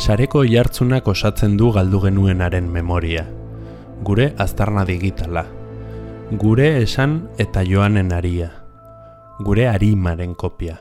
Sareko 0.02 0.40
jartzunak 0.42 1.06
osatzen 1.06 1.52
du 1.56 1.68
galdu 1.70 2.00
genuenaren 2.02 2.66
memoria. 2.66 3.22
gure 4.02 4.24
aztarna 4.36 4.82
digitala, 4.84 5.44
gure 6.42 6.82
esan 6.82 7.28
eta 7.38 7.62
joanen 7.62 8.10
aria, 8.12 8.48
gure 9.46 9.68
arimaren 9.68 10.34
kopia. 10.34 10.80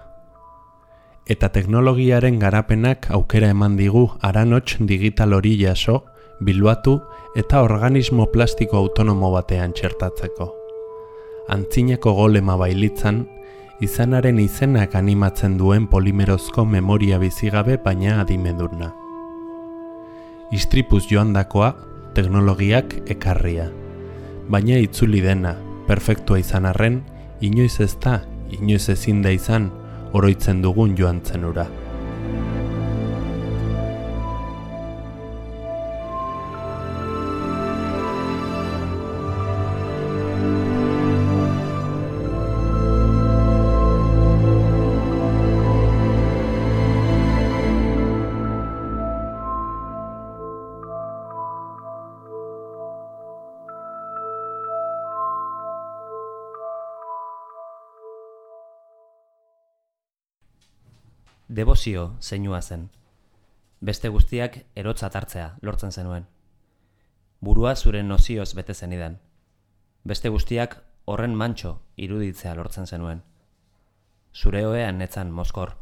Eta 1.28 1.50
teknologiaren 1.50 2.40
garapenak 2.40 3.12
aukera 3.12 3.52
eman 3.54 3.76
digu 3.78 4.08
aranots 4.22 4.78
digital 4.80 5.34
hori 5.38 5.54
jaso, 5.60 6.06
bilbatu 6.40 6.96
eta 7.36 7.62
organismo 7.62 8.26
plastiko 8.32 8.78
autonomo 8.78 9.30
batean 9.36 9.78
txertatzeko. 9.78 10.50
Antzineko 11.50 12.16
golema 12.18 12.58
bailitzan, 12.58 13.28
izanaren 13.82 14.40
izenak 14.40 14.96
animatzen 14.96 15.60
duen 15.62 15.86
polimerozko 15.94 16.66
memoria 16.66 17.22
bizigabe 17.22 17.78
baina 17.78 18.20
adimedurna. 18.22 19.01
Istripuz 20.52 21.06
joandakoa 21.08 21.70
teknologiak 22.12 22.98
ekarria. 23.14 23.70
Baina 24.52 24.82
itzuli 24.84 25.22
dena, 25.24 25.54
perfektua 25.88 26.42
izan 26.42 26.68
arren, 26.68 26.98
inoiz 27.40 27.78
ez 27.80 27.94
da, 28.04 28.18
inoiz 28.52 28.90
ezin 28.92 29.22
da 29.24 29.32
izan, 29.32 29.70
oroitzen 30.12 30.60
dugun 30.62 30.98
joan 31.00 31.22
zenura. 31.24 31.70
Debozio 61.52 62.16
zeinua 62.22 62.62
zen. 62.62 62.86
Beste 63.82 64.08
guztiak 64.08 64.54
erotzat 64.82 65.18
hartzea 65.20 65.58
lortzen 65.62 65.92
zenuen. 65.92 66.24
Burua 67.42 67.74
zure 67.76 68.04
nozioz 68.04 68.54
bete 68.56 68.74
zenidan. 68.74 69.18
Beste 70.08 70.30
guztiak 70.32 70.78
horren 71.04 71.36
mantxo 71.36 71.74
iruditzea 71.98 72.56
lortzen 72.56 72.88
zenuen. 72.88 73.20
Zure 74.34 74.64
hoean 74.64 75.04
netzan 75.04 75.36
moskor. 75.42 75.76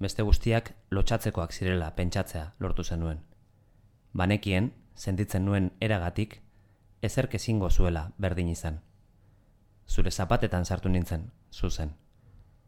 Beste 0.00 0.26
guztiak 0.26 0.74
lotxatzekoak 0.90 1.54
zirela 1.54 1.94
pentsatzea 1.94 2.54
lortu 2.58 2.82
zenuen. 2.82 3.22
Banekien, 4.12 4.72
sentitzen 4.96 5.46
nuen 5.46 5.70
eragatik, 5.80 6.40
ezerk 7.02 7.38
ezingo 7.38 7.70
zuela 7.70 8.08
berdin 8.18 8.50
izan. 8.50 8.82
Zure 9.86 10.10
zapatetan 10.10 10.64
sartu 10.64 10.88
nintzen, 10.88 11.30
zuzen. 11.52 11.94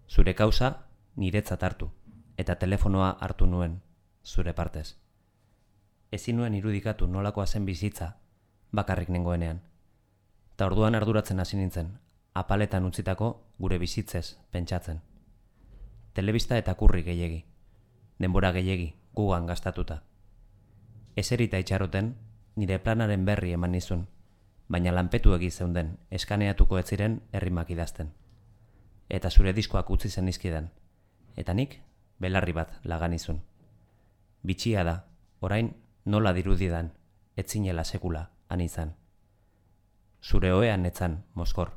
Zure 0.07 0.37
kausa 0.39 0.76
niretzat 1.16 1.64
hartu 1.64 1.91
eta 2.37 2.57
telefonoa 2.57 3.11
hartu 3.20 3.47
nuen, 3.47 3.81
zure 4.24 4.53
partez. 4.53 4.97
Ezin 6.12 6.37
nuen 6.37 6.55
irudikatu 6.55 7.07
nolakoa 7.07 7.47
zen 7.47 7.66
bizitza, 7.66 8.16
bakarrik 8.72 9.09
nengoenean. 9.09 9.61
Ta 10.57 10.66
orduan 10.66 10.95
arduratzen 10.95 11.41
hasi 11.41 11.57
nintzen, 11.57 11.99
apaletan 12.35 12.85
utzitako 12.85 13.31
gure 13.59 13.78
bizitzez 13.78 14.39
pentsatzen. 14.51 15.01
Telebista 16.14 16.59
eta 16.59 16.74
kurri 16.74 17.03
gehiegi, 17.03 17.45
denbora 18.18 18.53
gehiegi 18.53 18.95
gugan 19.14 19.47
gastatuta. 19.47 20.03
Eserita 21.16 21.59
itxaroten, 21.59 22.14
nire 22.57 22.78
planaren 22.78 23.24
berri 23.24 23.53
eman 23.53 23.72
nizun, 23.72 24.07
baina 24.68 24.93
lanpetu 24.95 25.35
egi 25.35 25.51
zeunden 25.51 25.97
eskaneatuko 26.11 26.78
ez 26.78 26.87
ziren 26.87 27.20
herrimak 27.33 27.70
idazten. 27.70 28.12
Eta 29.09 29.31
zure 29.31 29.53
diskoak 29.53 29.91
utzi 29.91 30.11
zen 30.11 30.28
izkidan, 30.28 30.70
eta 31.37 31.55
nik 31.55 31.81
belarri 32.21 32.53
bat 32.53 32.73
lagan 32.85 33.14
izun. 33.16 33.41
Bitxia 34.45 34.85
da, 34.85 34.95
orain 35.41 35.73
nola 36.05 36.33
dirudidan, 36.37 36.93
etzinela 37.37 37.85
sekula, 37.85 38.29
han 38.49 38.61
izan. 38.61 38.95
Zure 40.23 40.53
hoean 40.53 40.85
netzan, 40.85 41.23
Moskor, 41.35 41.73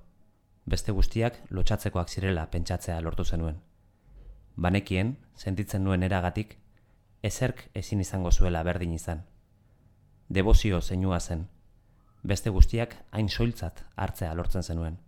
beste 0.65 0.91
guztiak 0.91 1.39
lotxatzekoak 1.49 2.09
zirela 2.09 2.45
pentsatzea 2.51 2.99
lortu 3.01 3.23
zenuen. 3.23 3.61
Banekien, 4.55 5.17
sentitzen 5.35 5.83
nuen 5.83 6.03
eragatik, 6.03 6.57
ezerk 7.23 7.69
ezin 7.73 8.03
izango 8.03 8.31
zuela 8.31 8.63
berdin 8.63 8.93
izan. 8.93 9.23
Debozio 10.29 10.81
zeinua 10.81 11.19
zen, 11.19 11.47
beste 12.23 12.49
guztiak 12.49 12.97
hain 13.11 13.29
soiltzat 13.29 13.83
hartzea 13.95 14.33
lortzen 14.33 14.63
zenuen. 14.63 14.99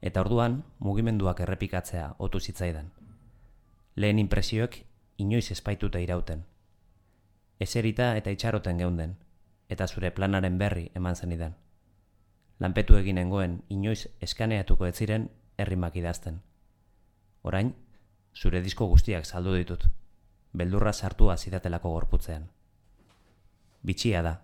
Eta 0.00 0.20
orduan, 0.20 0.62
mugimenduak 0.78 1.40
errepikatzea 1.44 2.14
otu 2.18 2.40
zitzaidan 2.40 2.92
lehen 3.98 4.18
impresioek 4.18 4.84
inoiz 5.18 5.50
espaituta 5.50 5.98
irauten. 5.98 6.44
Ezerita 7.60 8.12
eta 8.16 8.30
itxaroten 8.30 8.78
geunden, 8.78 9.16
eta 9.68 9.88
zure 9.88 10.12
planaren 10.14 10.58
berri 10.58 10.84
eman 10.94 11.16
zenidan. 11.16 11.56
Lanpetu 12.62 12.94
eginengoen 12.94 13.56
inoiz 13.68 14.06
eskaneatuko 14.22 14.86
ez 14.86 14.94
ziren 14.96 15.30
herrimak 15.58 15.96
idazten. 15.96 16.38
Orain, 17.42 17.74
zure 18.34 18.60
disko 18.62 18.86
guztiak 18.86 19.26
saldu 19.26 19.56
ditut, 19.58 19.88
beldurra 20.52 20.92
sartua 20.92 21.36
zidatelako 21.36 21.90
gorputzean. 21.96 22.46
Bitxia 23.82 24.22
da, 24.22 24.36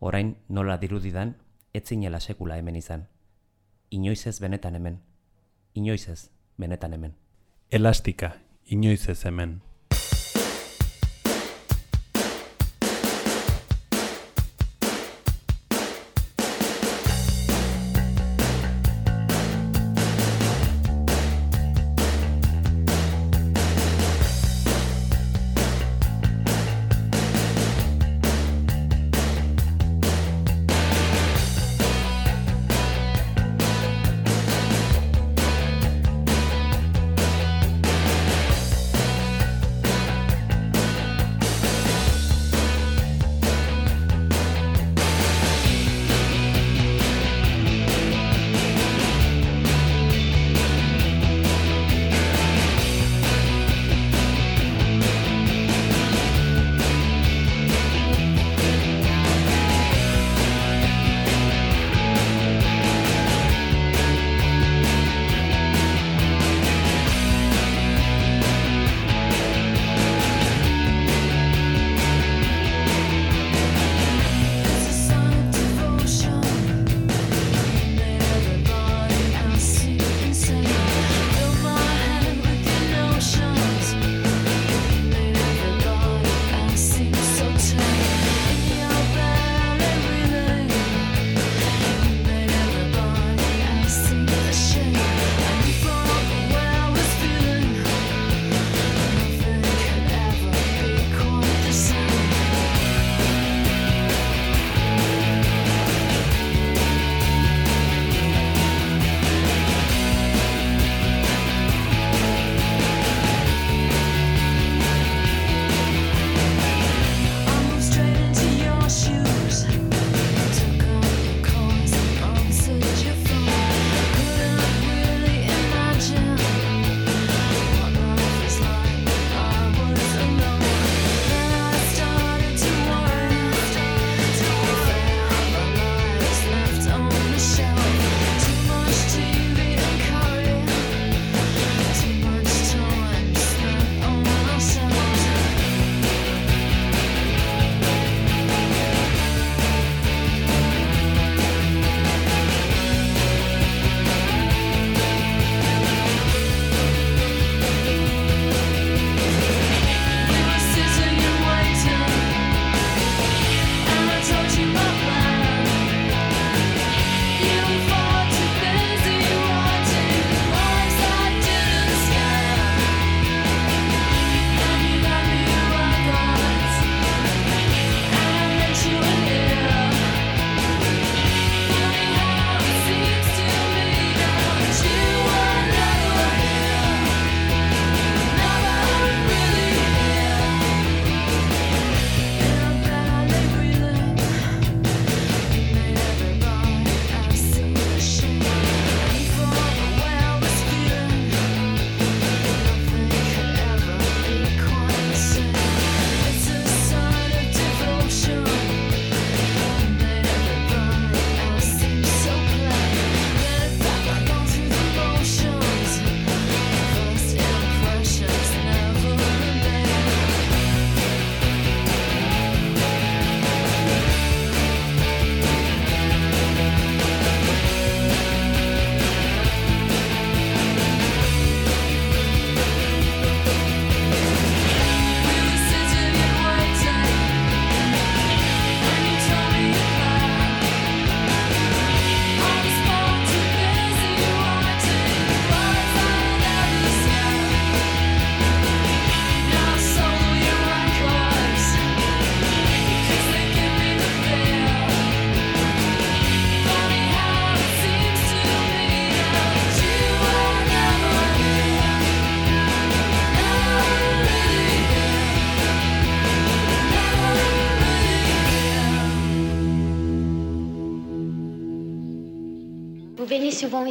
orain 0.00 0.36
nola 0.48 0.78
dirudidan, 0.80 1.36
etzinela 1.74 2.20
sekula 2.20 2.56
hemen 2.56 2.80
izan. 2.80 3.04
Inoiz 3.90 4.26
ez 4.26 4.40
benetan 4.40 4.80
hemen. 4.80 4.98
Inoiz 5.74 6.08
ez 6.08 6.30
benetan 6.56 6.92
hemen. 6.92 7.14
Elastika, 7.70 8.32
inoiz 8.66 9.08
ez 9.08 9.22
hemen. 9.22 9.60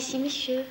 Merci, 0.03 0.19
monsieur. 0.19 0.65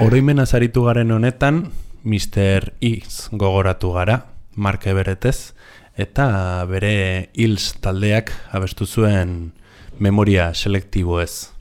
Oroimen 0.00 0.40
azaritu 0.40 0.84
garen 0.84 1.10
honetan, 1.10 1.70
Mr. 2.04 2.74
X 2.82 3.30
gogoratu 3.32 3.94
gara, 3.94 4.26
marke 4.56 4.92
beretez, 4.92 5.54
eta 5.96 6.66
bere 6.68 7.30
Hills 7.32 7.78
taldeak 7.80 8.34
abestu 8.52 8.84
zuen 8.84 9.54
memoria 9.98 10.52
selektibo 10.52 11.22
ez. 11.24 11.59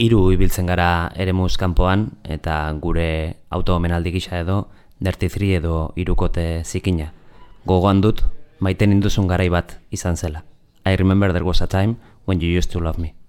hiru 0.00 0.30
ibiltzen 0.32 0.64
gara 0.70 1.12
eremuz 1.20 1.58
kanpoan 1.60 2.06
eta 2.24 2.54
gure 2.80 3.36
autoomenaldi 3.52 4.14
gisa 4.14 4.40
edo 4.40 4.62
Dirty 5.00 5.28
Three 5.28 5.58
edo 5.58 5.92
irukote 5.96 6.64
zikina. 6.64 7.12
Gogoan 7.68 8.00
dut, 8.00 8.24
maiten 8.60 8.96
induzun 8.96 9.28
garai 9.28 9.50
bat 9.52 9.76
izan 9.92 10.16
zela. 10.16 10.44
I 10.86 10.96
remember 10.96 11.32
there 11.32 11.44
was 11.44 11.60
a 11.60 11.66
time 11.66 11.96
when 12.24 12.40
you 12.40 12.48
used 12.48 12.72
to 12.72 12.80
love 12.80 12.98
me. 12.98 13.19